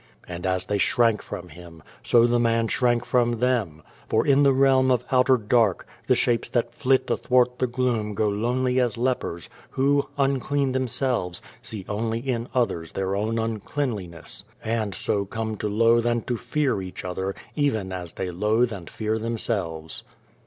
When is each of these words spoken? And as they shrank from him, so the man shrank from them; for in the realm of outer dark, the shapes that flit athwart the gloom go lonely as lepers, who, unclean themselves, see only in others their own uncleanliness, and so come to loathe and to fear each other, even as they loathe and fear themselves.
And 0.27 0.47
as 0.47 0.65
they 0.65 0.79
shrank 0.79 1.21
from 1.21 1.49
him, 1.49 1.83
so 2.01 2.25
the 2.25 2.39
man 2.39 2.67
shrank 2.67 3.05
from 3.05 3.33
them; 3.33 3.83
for 4.09 4.25
in 4.25 4.41
the 4.41 4.51
realm 4.51 4.89
of 4.89 5.05
outer 5.11 5.37
dark, 5.37 5.85
the 6.07 6.15
shapes 6.15 6.49
that 6.49 6.73
flit 6.73 7.07
athwart 7.11 7.59
the 7.59 7.67
gloom 7.67 8.15
go 8.15 8.27
lonely 8.27 8.79
as 8.79 8.97
lepers, 8.97 9.47
who, 9.69 10.09
unclean 10.17 10.71
themselves, 10.71 11.39
see 11.61 11.85
only 11.87 12.17
in 12.17 12.49
others 12.55 12.93
their 12.93 13.15
own 13.15 13.37
uncleanliness, 13.37 14.43
and 14.63 14.95
so 14.95 15.23
come 15.23 15.55
to 15.57 15.69
loathe 15.69 16.07
and 16.07 16.25
to 16.25 16.35
fear 16.35 16.81
each 16.81 17.05
other, 17.05 17.35
even 17.55 17.91
as 17.93 18.13
they 18.13 18.31
loathe 18.31 18.73
and 18.73 18.89
fear 18.89 19.19
themselves. 19.19 20.01